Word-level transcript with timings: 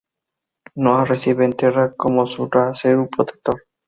Noa 0.83 1.03
recibe 1.11 1.45
a 1.45 1.51
Terra 1.61 1.85
como 1.95 2.25
su 2.25 2.49
Ra-Seru 2.51 3.07
protector. 3.07 3.65